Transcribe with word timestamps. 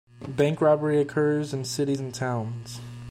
Bank 0.29 0.61
robbery 0.61 0.99
occurs 0.99 1.53
in 1.53 1.63
cities 1.63 1.99
and 1.99 2.11
towns. 2.11 2.81